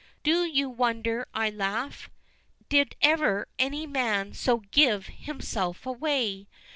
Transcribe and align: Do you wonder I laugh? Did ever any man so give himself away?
Do 0.23 0.45
you 0.47 0.67
wonder 0.67 1.27
I 1.31 1.51
laugh? 1.51 2.09
Did 2.69 2.95
ever 3.03 3.47
any 3.59 3.85
man 3.85 4.33
so 4.33 4.63
give 4.71 5.05
himself 5.05 5.85
away? 5.85 6.47